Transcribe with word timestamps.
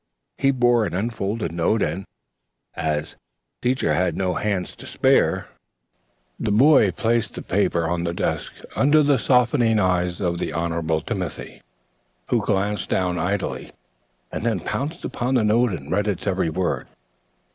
He 0.39 0.49
bore 0.49 0.83
an 0.87 0.95
unfolded 0.95 1.51
note 1.51 1.83
and, 1.83 2.07
as 2.73 3.17
Teacher 3.61 3.93
had 3.93 4.17
no 4.17 4.33
hand 4.33 4.65
to 4.79 4.87
spare, 4.87 5.49
the 6.39 6.51
boy 6.51 6.89
placed 6.89 7.35
the 7.35 7.43
paper 7.43 7.87
on 7.87 8.03
the 8.03 8.11
desk 8.11 8.63
under 8.75 9.03
the 9.03 9.19
softening 9.19 9.77
eyes 9.77 10.19
of 10.19 10.39
the 10.39 10.53
Honorable 10.53 11.01
Timothy, 11.01 11.61
who 12.29 12.43
glanced 12.43 12.89
down 12.89 13.19
idly 13.19 13.69
and 14.31 14.43
then 14.43 14.59
pounced 14.61 15.05
upon 15.05 15.35
the 15.35 15.43
note 15.43 15.69
and 15.71 15.91
read 15.91 16.07
its 16.07 16.25
every 16.25 16.49
word. 16.49 16.87